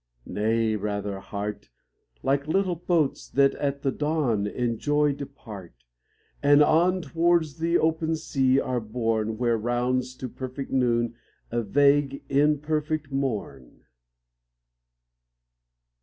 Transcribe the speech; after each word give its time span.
Nay 0.25 0.75
rather, 0.75 1.19
Heart, 1.19 1.69
Like 2.23 2.47
little 2.47 2.73
boats 2.75 3.29
that 3.29 3.53
at 3.53 3.83
the 3.83 3.91
dawn 3.91 4.47
In 4.47 4.79
joy 4.79 5.11
depart, 5.11 5.75
And 6.41 6.63
on 6.63 7.03
towards 7.03 7.59
the 7.59 7.77
open 7.77 8.15
sea 8.15 8.59
are 8.59 8.79
borne, 8.79 9.37
Where 9.37 9.59
rounds 9.59 10.15
to 10.15 10.27
perfect 10.27 10.71
noon, 10.71 11.13
a 11.51 11.61
vague, 11.61 12.23
imperfect 12.29 13.11
morn. 13.11 13.83